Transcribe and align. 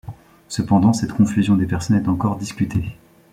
Cependant 0.47 0.93
cette 0.93 1.13
confusion 1.13 1.55
des 1.55 1.67
personnes 1.67 1.95
est 1.97 2.07
encore 2.07 2.35
discutée. 2.37 2.97